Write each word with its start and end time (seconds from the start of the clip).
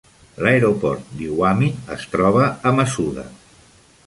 L'aeroport 0.45 1.11
d'Iwami 1.19 1.69
es 1.97 2.09
troba 2.17 2.49
a 2.71 2.73
Masuda. 2.81 3.29